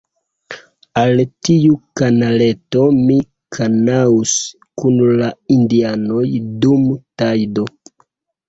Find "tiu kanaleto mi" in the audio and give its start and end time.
1.47-3.17